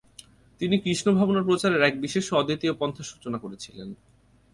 [0.61, 3.89] তিনি কৃষ্ণভাবনা প্রচারের এক বিশেষ ও অদ্বিতীয় পন্থার সূচনা করেছিলেন।